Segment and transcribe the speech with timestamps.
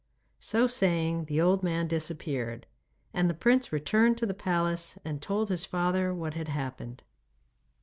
[0.39, 2.65] So saying the old man disappeared,
[3.13, 7.03] and the prince returned to the palace and told his father what had happened.